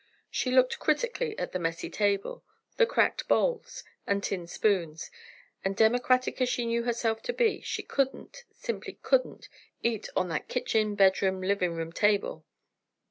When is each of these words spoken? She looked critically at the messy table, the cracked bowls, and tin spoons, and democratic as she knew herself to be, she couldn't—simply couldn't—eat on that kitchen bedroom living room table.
She 0.31 0.49
looked 0.49 0.79
critically 0.79 1.37
at 1.37 1.51
the 1.51 1.59
messy 1.59 1.87
table, 1.87 2.43
the 2.77 2.87
cracked 2.87 3.27
bowls, 3.27 3.83
and 4.07 4.23
tin 4.23 4.47
spoons, 4.47 5.11
and 5.63 5.75
democratic 5.77 6.41
as 6.41 6.49
she 6.49 6.65
knew 6.65 6.81
herself 6.81 7.21
to 7.21 7.33
be, 7.33 7.61
she 7.61 7.83
couldn't—simply 7.83 8.93
couldn't—eat 9.03 10.09
on 10.15 10.27
that 10.29 10.47
kitchen 10.47 10.95
bedroom 10.95 11.39
living 11.39 11.75
room 11.75 11.91
table. 11.91 12.43